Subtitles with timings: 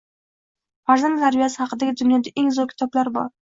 [0.91, 3.33] Farzand tarbiyasi haqidagi dunyoda eng zoʻr kitobliar bor.